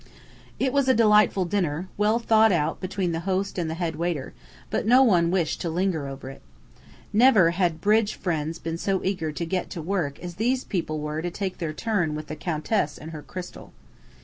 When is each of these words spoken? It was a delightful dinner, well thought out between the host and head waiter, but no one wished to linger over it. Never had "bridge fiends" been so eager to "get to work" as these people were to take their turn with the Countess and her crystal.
It 0.57 0.73
was 0.73 0.87
a 0.87 0.95
delightful 0.95 1.45
dinner, 1.45 1.87
well 1.95 2.17
thought 2.17 2.51
out 2.51 2.81
between 2.81 3.11
the 3.11 3.19
host 3.19 3.59
and 3.59 3.71
head 3.71 3.95
waiter, 3.97 4.33
but 4.71 4.87
no 4.87 5.03
one 5.03 5.29
wished 5.29 5.61
to 5.61 5.69
linger 5.69 6.07
over 6.07 6.31
it. 6.31 6.41
Never 7.13 7.51
had 7.51 7.79
"bridge 7.81 8.15
fiends" 8.15 8.57
been 8.57 8.79
so 8.79 9.03
eager 9.03 9.31
to 9.33 9.45
"get 9.45 9.69
to 9.69 9.79
work" 9.83 10.17
as 10.17 10.37
these 10.37 10.63
people 10.63 10.99
were 11.01 11.21
to 11.21 11.29
take 11.29 11.59
their 11.59 11.71
turn 11.71 12.15
with 12.15 12.29
the 12.29 12.35
Countess 12.35 12.97
and 12.97 13.11
her 13.11 13.21
crystal. 13.21 13.73